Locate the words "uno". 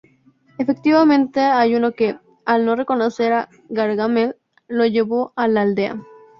1.75-1.91